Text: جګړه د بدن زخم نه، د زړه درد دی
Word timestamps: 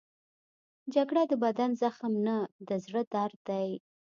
جګړه 0.93 1.21
د 1.31 1.33
بدن 1.43 1.71
زخم 1.81 2.13
نه، 2.27 2.37
د 2.67 2.69
زړه 2.85 3.01
درد 3.13 3.37
دی 3.49 3.69